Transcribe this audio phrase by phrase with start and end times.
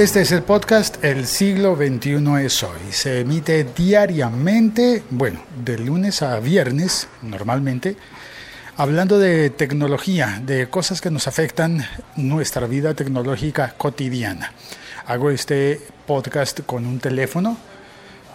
[0.00, 2.80] Este es el podcast El siglo XXI es hoy.
[2.90, 7.96] Se emite diariamente, bueno, de lunes a viernes normalmente,
[8.78, 11.84] hablando de tecnología, de cosas que nos afectan
[12.16, 14.54] nuestra vida tecnológica cotidiana.
[15.04, 17.58] Hago este podcast con un teléfono,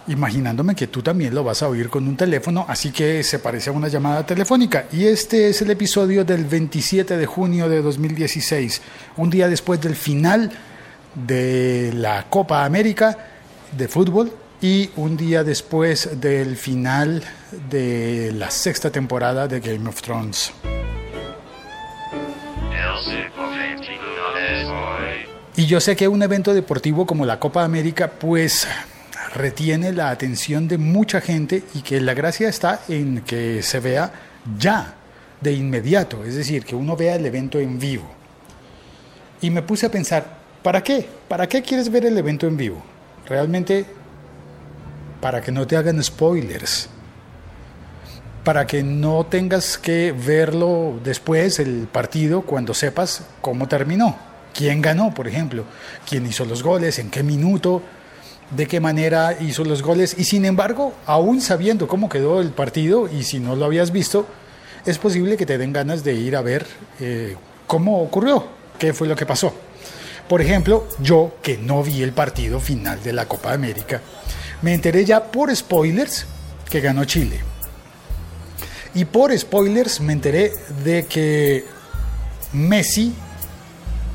[0.06, 3.72] imaginándome que tú también lo vas a oír con un teléfono, así que se parece
[3.72, 4.86] a una llamada telefónica.
[4.92, 8.84] Y este es el episodio del 27 de junio de 2016,
[9.18, 10.52] un día después del final
[11.16, 13.18] de la Copa América
[13.72, 17.24] de fútbol y un día después del final
[17.70, 20.54] de la sexta temporada de Game of Thrones.
[25.58, 28.68] Y yo sé que un evento deportivo como la Copa América pues
[29.34, 34.12] retiene la atención de mucha gente y que la gracia está en que se vea
[34.58, 34.96] ya,
[35.42, 38.10] de inmediato, es decir, que uno vea el evento en vivo.
[39.42, 40.35] Y me puse a pensar,
[40.66, 41.08] ¿Para qué?
[41.28, 42.82] ¿Para qué quieres ver el evento en vivo?
[43.28, 43.86] Realmente
[45.22, 46.90] para que no te hagan spoilers.
[48.44, 54.18] Para que no tengas que verlo después, el partido, cuando sepas cómo terminó.
[54.56, 55.66] ¿Quién ganó, por ejemplo?
[56.10, 56.98] ¿Quién hizo los goles?
[56.98, 57.84] ¿En qué minuto?
[58.50, 60.16] ¿De qué manera hizo los goles?
[60.18, 64.26] Y sin embargo, aún sabiendo cómo quedó el partido, y si no lo habías visto,
[64.84, 66.66] es posible que te den ganas de ir a ver
[67.00, 67.36] eh,
[67.68, 68.48] cómo ocurrió,
[68.80, 69.54] qué fue lo que pasó.
[70.28, 74.02] Por ejemplo, yo que no vi el partido final de la Copa América,
[74.62, 76.26] me enteré ya por spoilers
[76.70, 77.40] que ganó Chile.
[78.96, 80.54] Y por spoilers me enteré
[80.84, 81.66] de que
[82.54, 83.14] Messi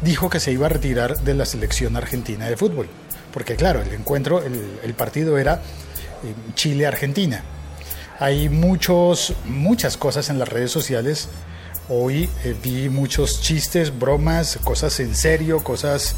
[0.03, 2.89] dijo que se iba a retirar de la selección argentina de fútbol.
[3.33, 7.45] Porque claro, el encuentro, el, partido era eh, Chile-Argentina.
[8.19, 11.29] Hay muchos, muchas cosas en las redes sociales
[11.93, 16.15] Hoy eh, vi muchos chistes, bromas, cosas en serio, cosas,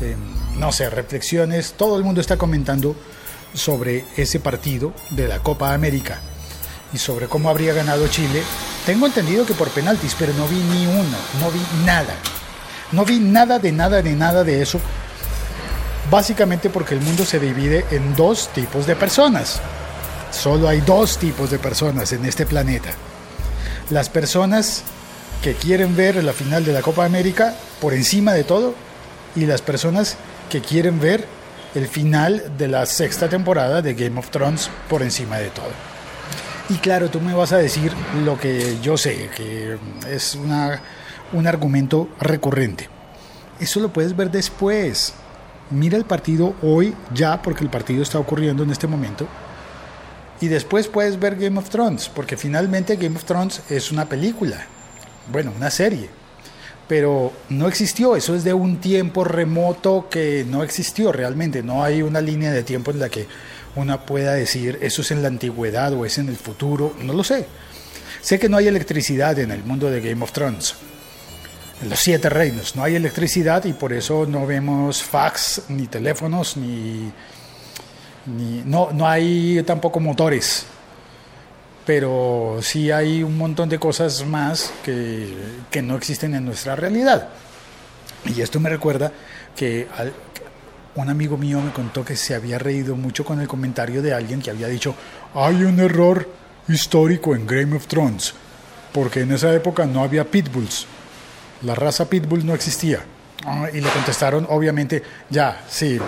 [0.00, 0.16] em,
[0.60, 1.74] no sé, reflexiones.
[1.76, 2.94] Todo el mundo está comentando
[3.52, 6.20] sobre ese partido de la Copa América
[6.92, 8.40] y sobre cómo habría ganado Chile.
[8.86, 12.14] Tengo entendido que por penaltis, pero no vi ni uno, no vi nada.
[12.92, 14.78] No vi nada de nada de nada de eso.
[16.08, 19.60] Básicamente porque el mundo se divide en dos tipos de personas.
[20.30, 22.90] Solo hay dos tipos de personas en este planeta.
[23.90, 24.84] Las personas
[25.42, 28.74] que quieren ver la final de la Copa América por encima de todo
[29.34, 30.16] y las personas
[30.50, 31.24] que quieren ver
[31.74, 35.70] el final de la sexta temporada de Game of Thrones por encima de todo.
[36.68, 37.92] Y claro, tú me vas a decir
[38.24, 39.78] lo que yo sé, que
[40.10, 40.82] es una,
[41.32, 42.88] un argumento recurrente.
[43.60, 45.14] Eso lo puedes ver después.
[45.70, 49.28] Mira el partido hoy ya, porque el partido está ocurriendo en este momento.
[50.40, 54.66] Y después puedes ver Game of Thrones, porque finalmente Game of Thrones es una película
[55.30, 56.08] bueno, una serie,
[56.88, 62.02] pero no existió, eso es de un tiempo remoto que no existió realmente, no hay
[62.02, 63.26] una línea de tiempo en la que
[63.74, 67.24] una pueda decir eso es en la antigüedad o es en el futuro, no lo
[67.24, 67.46] sé.
[68.22, 70.74] Sé que no hay electricidad en el mundo de Game of Thrones.
[71.82, 76.56] En los siete reinos no hay electricidad y por eso no vemos fax, ni teléfonos,
[76.56, 77.12] ni,
[78.26, 80.66] ni no, no hay tampoco motores
[81.86, 85.32] pero sí hay un montón de cosas más que,
[85.70, 87.28] que no existen en nuestra realidad.
[88.26, 89.12] Y esto me recuerda
[89.54, 89.86] que
[90.96, 94.42] un amigo mío me contó que se había reído mucho con el comentario de alguien
[94.42, 94.96] que había dicho,
[95.32, 96.28] hay un error
[96.68, 98.34] histórico en Game of Thrones,
[98.92, 100.86] porque en esa época no había pitbulls,
[101.62, 103.00] la raza pitbull no existía.
[103.44, 106.00] Ah, y le contestaron, obviamente, ya, sí,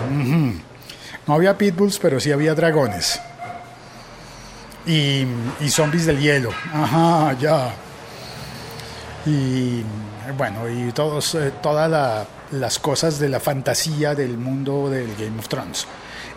[1.25, 3.21] no había pitbulls, pero sí había dragones
[4.85, 5.25] y,
[5.69, 6.51] zombies del hielo.
[6.73, 7.73] Ajá, ya.
[9.25, 9.83] Y
[10.37, 15.47] bueno, y todos, eh, todas las cosas de la fantasía del mundo del Game of
[15.47, 15.85] Thrones.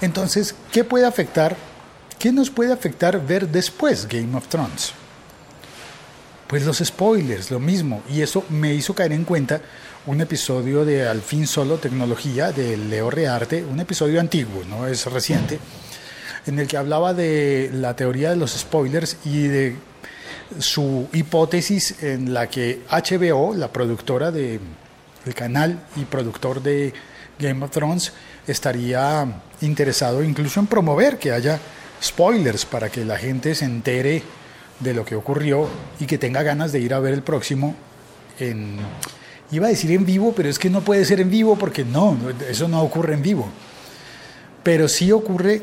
[0.00, 1.56] Entonces, ¿qué puede afectar?
[2.18, 4.92] ¿Qué nos puede afectar ver después Game of Thrones?
[6.46, 8.02] Pues los spoilers, lo mismo.
[8.10, 9.60] Y eso me hizo caer en cuenta
[10.04, 15.06] un episodio de Al fin solo tecnología de Leo Rearte, un episodio antiguo, no es
[15.06, 15.58] reciente
[16.46, 19.76] en el que hablaba de la teoría de los spoilers y de
[20.58, 24.60] su hipótesis en la que HBO, la productora de
[25.24, 26.92] el canal y productor de
[27.38, 28.12] Game of Thrones,
[28.46, 31.60] estaría interesado incluso en promover que haya
[32.02, 34.22] spoilers para que la gente se entere
[34.80, 35.68] de lo que ocurrió
[36.00, 37.76] y que tenga ganas de ir a ver el próximo
[39.52, 42.16] iba a decir en vivo, pero es que no puede ser en vivo porque no,
[42.48, 43.48] eso no ocurre en vivo.
[44.62, 45.62] Pero sí ocurre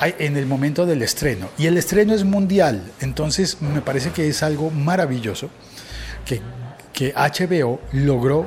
[0.00, 1.48] en el momento del estreno.
[1.58, 5.50] Y el estreno es mundial, entonces me parece que es algo maravilloso
[6.24, 6.40] que,
[6.92, 8.46] que HBO logró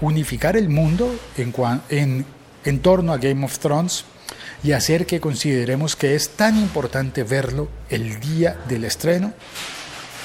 [0.00, 1.52] unificar el mundo en,
[1.90, 2.24] en
[2.64, 4.04] en torno a Game of Thrones
[4.62, 9.32] y hacer que consideremos que es tan importante verlo el día del estreno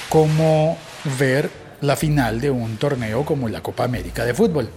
[0.10, 0.78] como
[1.18, 1.50] ver
[1.82, 4.70] la final de un torneo como la Copa América de fútbol.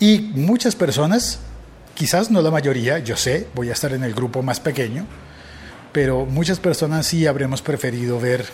[0.00, 1.40] Y muchas personas,
[1.98, 5.04] quizás no la mayoría, yo sé, voy a estar en el grupo más pequeño,
[5.92, 8.46] pero muchas personas sí habremos preferido ver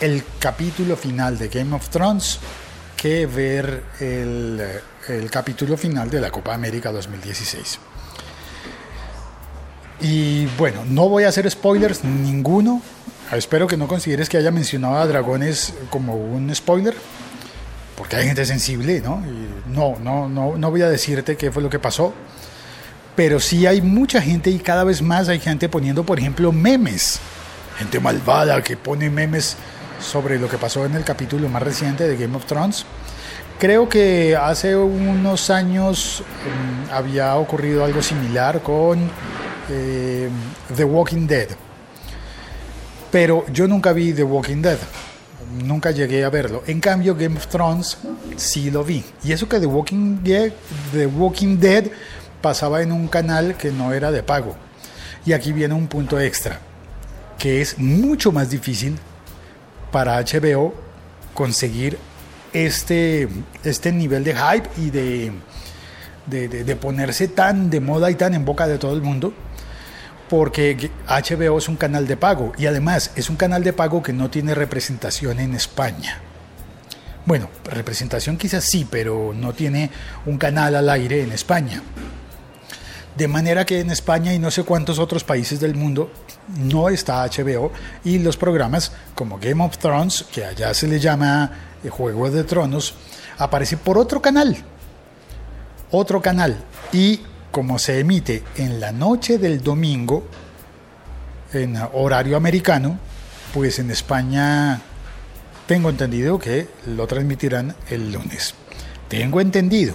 [0.00, 2.38] el capítulo final de Game of Thrones
[2.96, 4.58] que ver el,
[5.08, 7.78] el capítulo final de la Copa América 2016.
[10.00, 12.80] Y bueno, no voy a hacer spoilers ninguno.
[13.32, 16.94] Espero que no consideres que haya mencionado a dragones como un spoiler,
[17.96, 19.22] porque hay gente sensible, ¿no?
[19.66, 22.12] no, no, no, no voy a decirte qué fue lo que pasó,
[23.16, 27.20] pero sí hay mucha gente y cada vez más hay gente poniendo, por ejemplo, memes.
[27.78, 29.56] Gente malvada que pone memes
[30.00, 32.84] sobre lo que pasó en el capítulo más reciente de Game of Thrones.
[33.58, 39.10] Creo que hace unos años mm, había ocurrido algo similar con
[39.70, 40.28] eh,
[40.74, 41.48] The Walking Dead.
[43.12, 44.78] Pero yo nunca vi The Walking Dead.
[45.64, 46.62] Nunca llegué a verlo.
[46.66, 47.98] En cambio, Game of Thrones
[48.36, 49.04] sí lo vi.
[49.22, 51.84] Y eso que The Walking Dead,
[52.40, 54.54] pasaba en un canal que no era de pago.
[55.24, 56.60] Y aquí viene un punto extra,
[57.38, 58.98] que es mucho más difícil
[59.90, 60.74] para HBO
[61.32, 61.96] conseguir
[62.52, 63.28] este,
[63.64, 65.32] este nivel de hype y de,
[66.26, 69.32] de, ponerse tan de moda y tan en boca de todo el mundo,
[70.36, 74.12] porque HBO es un canal de pago y además es un canal de pago que
[74.12, 76.18] no tiene representación en España.
[77.24, 79.90] Bueno, representación quizás sí, pero no tiene
[80.26, 81.80] un canal al aire en España.
[83.16, 86.10] De manera que en España y no sé cuántos otros países del mundo
[86.48, 87.70] no está HBO
[88.02, 91.48] y los programas como Game of Thrones, que allá se le llama
[91.84, 92.96] eh, Juego de Tronos,
[93.38, 94.56] aparece por otro canal.
[95.92, 96.56] Otro canal.
[96.92, 97.20] Y
[97.54, 100.26] como se emite en la noche del domingo,
[101.52, 102.98] en horario americano,
[103.54, 104.80] pues en España
[105.64, 108.56] tengo entendido que lo transmitirán el lunes.
[109.06, 109.94] Tengo entendido.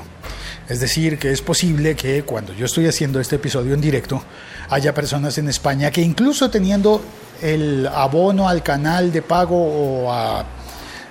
[0.69, 4.23] Es decir, que es posible que cuando yo estoy haciendo este episodio en directo,
[4.69, 7.01] haya personas en España que incluso teniendo
[7.41, 9.57] el abono al canal de pago
[10.05, 10.45] o a...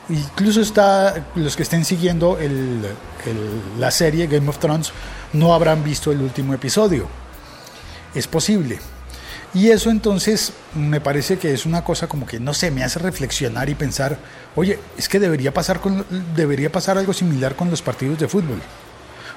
[0.08, 2.38] Incluso está los que estén siguiendo
[3.78, 4.94] la serie Game of Thrones
[5.32, 7.08] no habrán visto el último episodio.
[8.14, 8.78] Es posible.
[9.54, 12.98] Y eso entonces me parece que es una cosa como que no sé, me hace
[12.98, 14.18] reflexionar y pensar,
[14.56, 16.04] oye, es que debería pasar con
[16.34, 18.60] debería pasar algo similar con los partidos de fútbol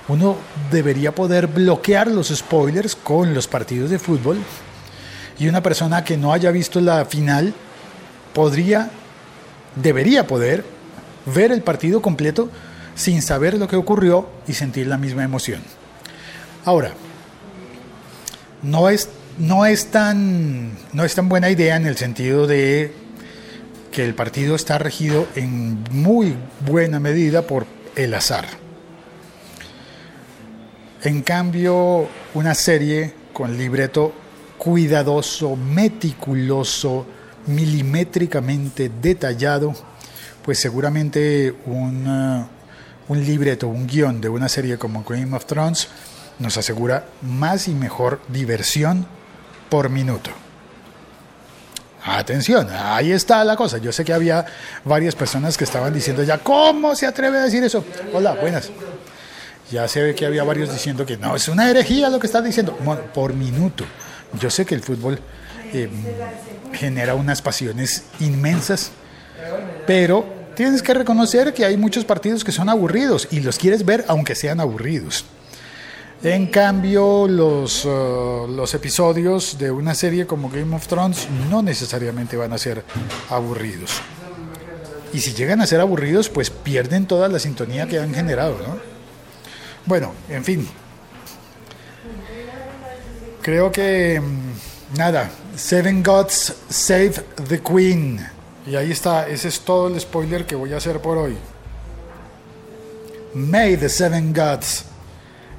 [0.08, 0.38] uno
[0.72, 4.38] debería poder bloquear los spoilers con los partidos de fútbol
[5.40, 7.54] y una persona que no haya visto la final
[8.34, 8.92] podría,
[9.76, 10.66] debería poder
[11.26, 12.50] ver el partido completo
[12.96, 15.62] sin saber lo que ocurrió y sentir la misma emoción.
[16.64, 16.94] Ahora,
[18.62, 19.10] no es,
[19.40, 22.94] no es, tan, no es tan buena idea en el sentido de
[23.92, 26.36] que el partido está regido en muy
[26.68, 27.66] buena medida por
[27.96, 28.46] el azar.
[31.04, 34.14] En cambio, una serie con libreto
[34.60, 37.08] cuidadoso, meticuloso,
[37.48, 39.74] milimétricamente detallado,
[40.44, 42.48] pues seguramente un, uh,
[43.12, 45.88] un libreto, un guion de una serie como Game of Thrones
[46.42, 49.06] nos asegura más y mejor diversión
[49.70, 50.32] por minuto.
[52.04, 53.78] Atención, ahí está la cosa.
[53.78, 54.46] Yo sé que había
[54.84, 57.86] varias personas que estaban diciendo ya, ¿cómo se atreve a decir eso?
[58.14, 58.72] Hola, buenas
[59.72, 62.44] ya se ve que había varios diciendo que no, es una herejía lo que estás
[62.44, 62.78] diciendo.
[63.14, 63.86] por minuto.
[64.40, 65.20] Yo sé que el fútbol
[65.74, 65.90] eh,
[66.74, 68.92] genera unas pasiones inmensas,
[69.88, 74.04] pero tienes que reconocer que hay muchos partidos que son aburridos y los quieres ver
[74.08, 75.26] aunque sean aburridos.
[76.24, 82.38] En cambio, los, uh, los episodios de una serie como Game of Thrones no necesariamente
[82.38, 82.84] van a ser
[83.32, 84.02] aburridos.
[85.14, 88.78] Y si llegan a ser aburridos, pues pierden toda la sintonía que han generado, ¿no?
[89.88, 90.68] Bueno, en fin.
[93.42, 97.14] Creo que mm, nada, Seven Gods Save
[97.50, 98.24] the Queen.
[98.68, 101.36] Y ahí está, ese es todo el spoiler que voy a hacer por hoy.
[103.34, 104.86] May the Seven Gods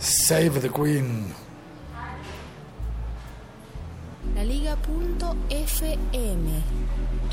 [0.02, 1.26] Save the Queen.
[4.34, 4.80] La Liga.fm.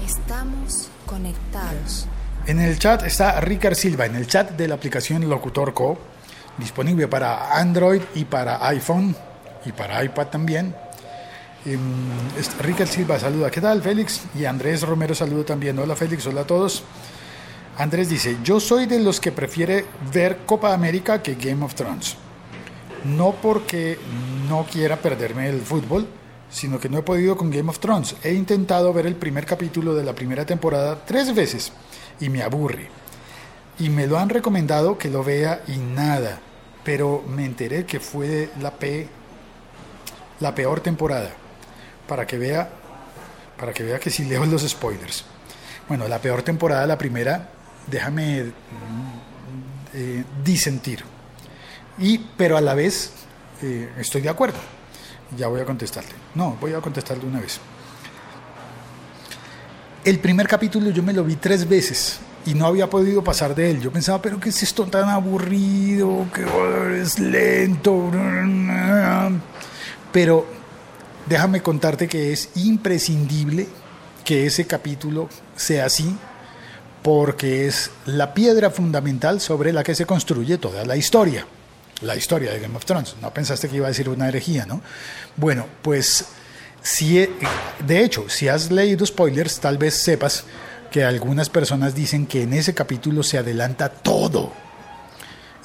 [0.06, 2.06] Estamos conectados.
[2.46, 5.98] En el chat está Ricard Silva, en el chat de la aplicación Locutor Co
[6.60, 9.16] disponible para Android y para iPhone
[9.66, 10.76] y para iPad también.
[11.66, 14.22] Um, Silva saluda, ¿qué tal Félix?
[14.36, 16.84] Y Andrés Romero saluda también, hola Félix, hola a todos.
[17.80, 22.29] Andrés dice, yo soy de los que prefiere ver Copa América que Game of Thrones.
[23.06, 23.98] No porque
[24.48, 26.08] no quiera perderme el fútbol,
[26.50, 28.16] sino que no he podido con Game of Thrones.
[28.24, 31.72] He intentado ver el primer capítulo de la primera temporada tres veces
[32.20, 32.90] y me aburre.
[33.78, 36.40] Y me lo han recomendado que lo vea y nada.
[36.84, 38.72] Pero me enteré que fue la,
[40.56, 41.30] peor temporada.
[42.08, 42.70] Para que vea,
[43.58, 45.24] para que vea que sí leo los spoilers.
[45.88, 47.50] Bueno, la peor temporada, la primera,
[47.88, 48.52] déjame
[49.94, 51.04] eh, disentir.
[52.00, 53.12] Y, pero a la vez
[53.62, 54.58] eh, estoy de acuerdo.
[55.38, 56.12] Ya voy a contestarle.
[56.36, 57.60] No, voy a contestarle una vez.
[60.04, 63.72] El primer capítulo yo me lo vi tres veces y no había podido pasar de
[63.72, 63.82] él.
[63.82, 66.26] Yo pensaba, pero ¿qué es esto tan aburrido?
[66.34, 68.10] Que es lento.
[70.12, 70.46] Pero
[71.28, 73.68] déjame contarte que es imprescindible
[74.24, 76.16] que ese capítulo sea así
[77.04, 81.46] porque es la piedra fundamental sobre la que se construye toda la historia.
[82.02, 83.16] La historia de Game of Thrones.
[83.22, 84.82] No pensaste que iba a decir una herejía, ¿no?
[85.36, 86.26] Bueno, pues
[86.82, 87.28] si,
[87.86, 90.46] de hecho, si has leído spoilers, tal vez sepas
[90.92, 94.52] que algunas personas dicen que en ese capítulo se adelanta todo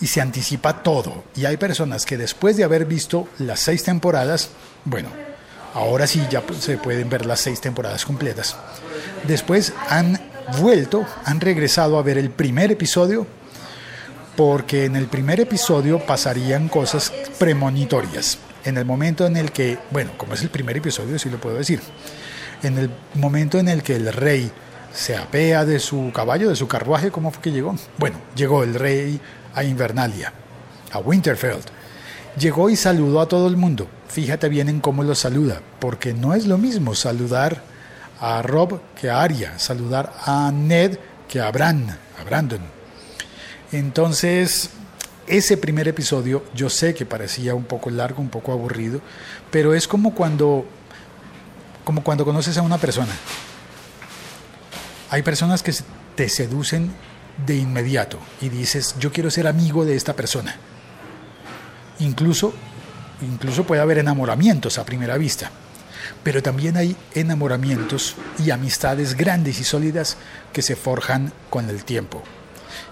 [0.00, 1.24] y se anticipa todo.
[1.36, 4.50] Y hay personas que después de haber visto las seis temporadas,
[4.84, 5.08] bueno,
[5.72, 8.56] ahora sí ya se pueden ver las seis temporadas completas,
[9.26, 10.20] después han
[10.60, 13.26] vuelto, han regresado a ver el primer episodio,
[14.36, 18.38] porque en el primer episodio pasarían cosas premonitorias.
[18.64, 21.56] En el momento en el que, bueno, como es el primer episodio, sí lo puedo
[21.56, 21.80] decir,
[22.62, 24.50] en el momento en el que el rey
[24.92, 27.76] se apea de su caballo, de su carruaje, ¿cómo fue que llegó?
[27.98, 29.20] Bueno, llegó el rey
[29.54, 30.32] a Invernalia,
[30.92, 31.58] a Winterfell.
[32.38, 33.86] Llegó y saludó a todo el mundo.
[34.08, 37.62] Fíjate bien en cómo lo saluda, porque no es lo mismo saludar
[38.20, 40.98] a Rob que a Arya, saludar a Ned
[41.28, 42.60] que a Bran, a Brandon.
[43.74, 44.70] Entonces,
[45.26, 49.00] ese primer episodio yo sé que parecía un poco largo, un poco aburrido,
[49.50, 50.64] pero es como cuando
[51.82, 53.12] como cuando conoces a una persona.
[55.10, 55.74] Hay personas que
[56.14, 56.92] te seducen
[57.44, 60.54] de inmediato y dices, "Yo quiero ser amigo de esta persona."
[61.98, 62.54] Incluso
[63.22, 65.50] incluso puede haber enamoramientos a primera vista
[66.22, 70.16] pero también hay enamoramientos y amistades grandes y sólidas
[70.52, 72.22] que se forjan con el tiempo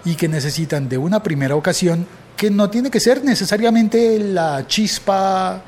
[0.05, 5.61] y que necesitan de una primera ocasión que no tiene que ser necesariamente la chispa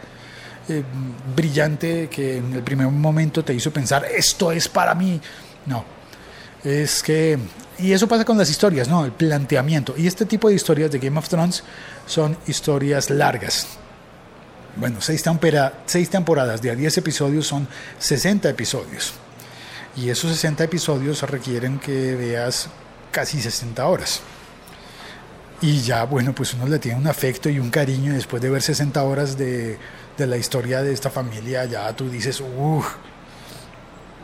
[0.67, 0.83] eh,
[1.35, 5.19] brillante que en el primer momento te hizo pensar esto es para mí.
[5.65, 5.85] No,
[6.63, 7.37] es que
[7.77, 9.03] y eso pasa con las historias, ¿no?
[9.03, 9.95] El planteamiento.
[9.97, 11.63] Y este tipo de historias de Game of Thrones
[12.07, 13.67] son historias largas,
[14.77, 15.23] bueno, seis,
[15.85, 17.67] seis temporadas de a 10 episodios son
[17.99, 19.13] 60 episodios.
[19.95, 22.67] Y esos 60 episodios requieren que veas
[23.15, 24.19] casi 60 horas.
[25.61, 28.61] Y ya, bueno, pues uno le tiene un afecto y un cariño después de ver
[28.61, 29.79] 60 horas de,
[30.17, 32.85] de la historia de esta familia, ya tú dices, uff,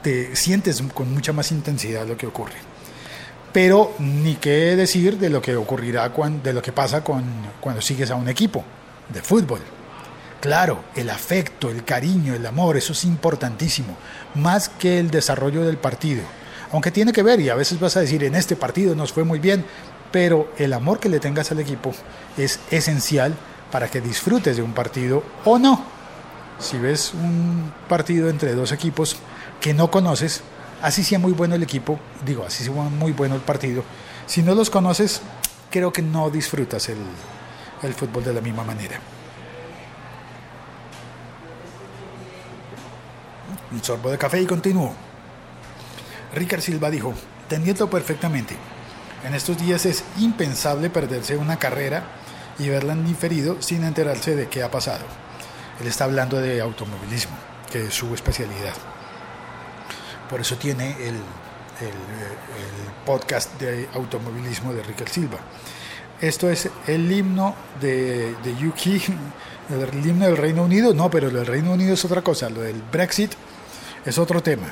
[0.03, 2.57] te sientes con mucha más intensidad lo que ocurre.
[3.53, 6.11] Pero ni qué decir de lo que ocurrirá
[6.43, 7.23] de lo que pasa con,
[7.61, 8.61] cuando sigues a un equipo
[9.07, 9.61] de fútbol.
[10.41, 13.95] Claro, el afecto, el cariño, el amor, eso es importantísimo,
[14.35, 16.23] más que el desarrollo del partido.
[16.71, 19.23] Aunque tiene que ver, y a veces vas a decir, en este partido nos fue
[19.23, 19.65] muy bien,
[20.11, 21.93] pero el amor que le tengas al equipo
[22.37, 23.35] es esencial
[23.71, 25.83] para que disfrutes de un partido o no.
[26.59, 29.17] Si ves un partido entre dos equipos
[29.59, 30.41] que no conoces,
[30.81, 33.83] así sea muy bueno el equipo, digo, así sea muy bueno el partido,
[34.25, 35.21] si no los conoces,
[35.69, 36.99] creo que no disfrutas el,
[37.81, 38.99] el fútbol de la misma manera.
[43.71, 44.93] un sorbo de café y continuó.
[46.33, 47.13] Ricard Silva dijo,
[47.47, 48.55] te perfectamente.
[49.25, 52.03] En estos días es impensable perderse una carrera
[52.57, 55.03] y verla en diferido sin enterarse de qué ha pasado.
[55.79, 57.35] Él está hablando de automovilismo,
[57.71, 58.73] que es su especialidad.
[60.29, 61.15] Por eso tiene el,
[63.05, 65.39] podcast de automovilismo de Ricard Silva.
[66.21, 69.01] Esto es el himno de, de Yuki,
[69.69, 70.93] el himno del Reino Unido.
[70.93, 72.49] No, pero el Reino Unido es otra cosa.
[72.49, 73.31] Lo del Brexit
[74.05, 74.71] es otro tema.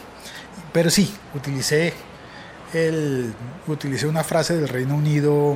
[0.72, 1.94] Pero sí, utilicé,
[2.74, 3.34] el,
[3.68, 5.56] utilicé una frase del Reino Unido,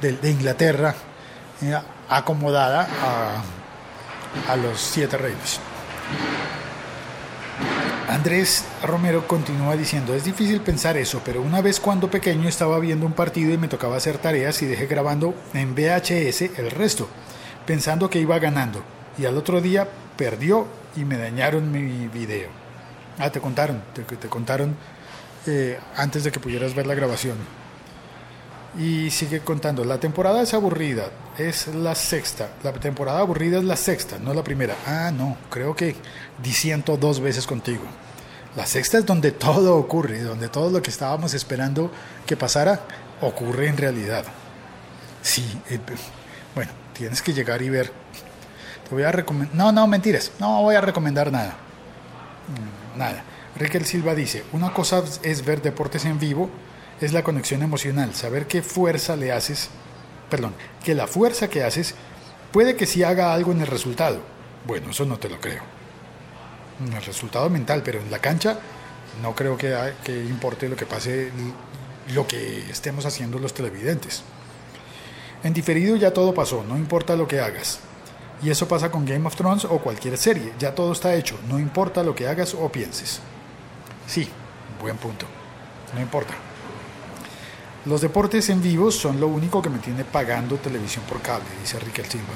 [0.00, 0.94] de, Inglaterra,
[1.62, 1.76] eh,
[2.08, 5.60] acomodada a, a los siete reinos.
[8.08, 13.04] Andrés Romero continúa diciendo, es difícil pensar eso, pero una vez cuando pequeño estaba viendo
[13.04, 17.08] un partido y me tocaba hacer tareas y dejé grabando en VHS el resto,
[17.66, 18.82] pensando que iba ganando,
[19.18, 22.65] y al otro día perdió y me dañaron mi video.
[23.18, 24.76] Ah, te contaron, te, te contaron
[25.46, 27.36] eh, antes de que pudieras ver la grabación.
[28.78, 31.04] Y sigue contando, la temporada es aburrida,
[31.38, 32.50] es la sexta.
[32.62, 34.74] La temporada aburrida es la sexta, no la primera.
[34.86, 35.96] Ah, no, creo que
[36.42, 37.84] diciendo dos veces contigo.
[38.54, 41.90] La sexta es donde todo ocurre, donde todo lo que estábamos esperando
[42.26, 42.80] que pasara
[43.22, 44.24] ocurre en realidad.
[45.22, 45.78] Sí, eh,
[46.54, 47.90] bueno, tienes que llegar y ver.
[48.88, 49.56] Te voy a recomendar.
[49.56, 50.32] No, no, mentiras.
[50.38, 51.56] No voy a recomendar nada.
[52.48, 53.24] Mm, nada.
[53.56, 56.50] Riquel Silva dice: Una cosa es ver deportes en vivo,
[57.00, 59.70] es la conexión emocional, saber qué fuerza le haces,
[60.30, 61.94] perdón, que la fuerza que haces
[62.52, 64.20] puede que sí haga algo en el resultado.
[64.66, 65.62] Bueno, eso no te lo creo.
[66.84, 68.58] En el resultado mental, pero en la cancha
[69.22, 69.74] no creo que,
[70.04, 71.30] que importe lo que pase,
[72.14, 74.22] lo que estemos haciendo los televidentes.
[75.42, 77.80] En diferido ya todo pasó, no importa lo que hagas.
[78.42, 81.58] Y eso pasa con Game of Thrones o cualquier serie, ya todo está hecho, no
[81.58, 83.20] importa lo que hagas o pienses.
[84.06, 84.28] Sí,
[84.80, 85.26] buen punto,
[85.94, 86.34] no importa.
[87.86, 91.78] Los deportes en vivo son lo único que me tiene pagando televisión por cable, dice
[91.78, 92.34] Riquel Silva.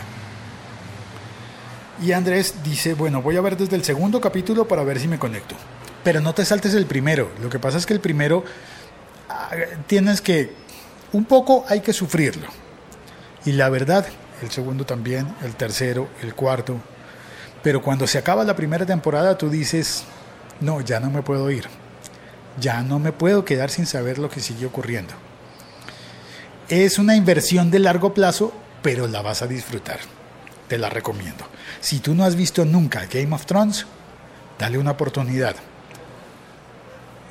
[2.03, 5.19] Y Andrés dice, bueno, voy a ver desde el segundo capítulo para ver si me
[5.19, 5.55] conecto.
[6.03, 7.31] Pero no te saltes el primero.
[7.43, 8.43] Lo que pasa es que el primero
[9.29, 9.51] ah,
[9.87, 10.55] tienes que,
[11.13, 12.47] un poco hay que sufrirlo.
[13.45, 14.07] Y la verdad,
[14.43, 16.77] el segundo también, el tercero, el cuarto.
[17.63, 20.05] Pero cuando se acaba la primera temporada, tú dices,
[20.61, 21.67] no, ya no me puedo ir.
[22.59, 25.15] Ya no me puedo quedar sin saber lo que sigue ocurriendo.
[26.69, 29.99] Es una inversión de largo plazo, pero la vas a disfrutar.
[30.69, 31.45] Te la recomiendo.
[31.81, 33.87] Si tú no has visto nunca Game of Thrones,
[34.59, 35.57] dale una oportunidad.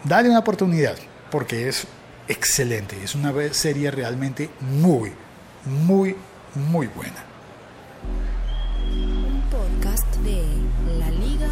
[0.04, 0.98] Dale una oportunidad,
[1.32, 1.88] porque es
[2.28, 3.02] excelente.
[3.04, 5.14] Es una serie realmente muy,
[5.66, 6.16] muy,
[6.56, 7.24] muy buena.
[8.92, 10.44] Un podcast de
[10.98, 11.50] laliga.fm.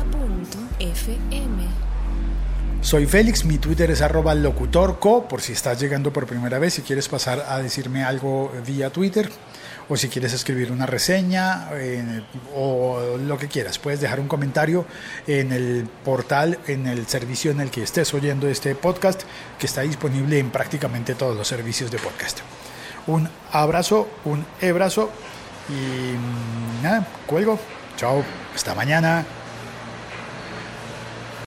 [2.82, 6.84] Soy Félix, mi Twitter es arroba locutorco, por si estás llegando por primera vez, si
[6.84, 9.30] quieres pasar a decirme algo vía Twitter,
[9.90, 12.22] o si quieres escribir una reseña eh,
[12.56, 13.80] o lo que quieras.
[13.80, 14.86] Puedes dejar un comentario
[15.26, 19.24] en el portal, en el servicio en el que estés oyendo este podcast,
[19.60, 22.40] que está disponible en prácticamente todos los servicios de podcast.
[23.08, 25.10] Un abrazo, un abrazo
[25.70, 25.74] y
[26.18, 27.58] mm, nada, cuelgo.
[27.96, 29.26] Chao, hasta mañana.